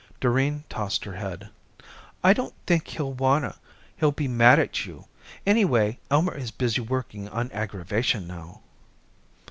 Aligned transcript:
Doreen 0.19 0.63
tossed 0.67 1.05
her 1.05 1.13
head. 1.13 1.51
"I 2.23 2.33
don't 2.33 2.55
think 2.65 2.87
he'll 2.87 3.13
wanta. 3.13 3.57
He'll 3.97 4.11
be 4.11 4.27
mad 4.27 4.57
at 4.57 4.83
you. 4.87 5.05
Anyway, 5.45 5.99
Elmer 6.09 6.33
is 6.35 6.49
busy 6.49 6.81
working 6.81 7.29
on 7.29 7.51
aggravation 7.51 8.25
now." 8.25 8.63